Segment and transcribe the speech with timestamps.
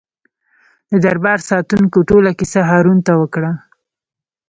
[0.89, 3.51] د دربار ساتونکو ټوله کیسه هارون ته وکړه.